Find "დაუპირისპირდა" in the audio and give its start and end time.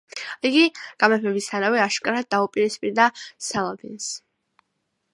2.37-3.09